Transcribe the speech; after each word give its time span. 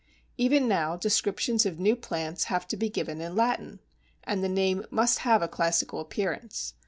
Even 0.35 0.67
now 0.67 0.95
descriptions 0.97 1.63
of 1.63 1.77
new 1.77 1.95
plants 1.95 2.45
have 2.45 2.67
to 2.67 2.75
be 2.75 2.89
given 2.89 3.21
in 3.21 3.35
Latin, 3.35 3.79
and 4.23 4.43
the 4.43 4.49
name 4.49 4.83
must 4.89 5.19
have 5.19 5.43
a 5.43 5.47
classical 5.47 5.99
appearance. 5.99 6.73